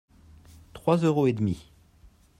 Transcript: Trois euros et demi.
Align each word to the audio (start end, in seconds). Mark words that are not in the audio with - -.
Trois 0.73 0.97
euros 0.97 1.27
et 1.27 1.33
demi. 1.33 1.69